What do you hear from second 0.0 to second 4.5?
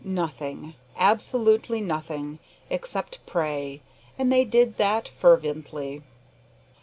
Nothing, absolutely nothing, except pray; and they